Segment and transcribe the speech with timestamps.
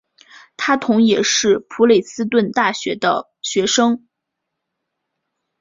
[0.57, 4.07] 他同时也是普雷斯顿大学的学生。